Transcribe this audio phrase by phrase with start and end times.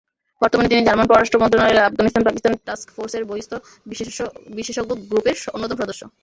[0.41, 3.51] বর্তমানে তিনি জার্মান পররাষ্ট্র মন্ত্রণালয়ের আফগানিস্তান-পাকিস্তান টাস্কফোর্সের বহিস্থ
[4.57, 6.01] বিশেষজ্ঞ গ্রুপের অন্যতম সদস্য।